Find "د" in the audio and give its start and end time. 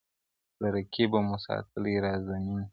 2.29-2.29